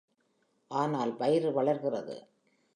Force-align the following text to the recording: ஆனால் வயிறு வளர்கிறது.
ஆனால் 0.71 1.17
வயிறு 1.17 1.51
வளர்கிறது. 1.53 2.17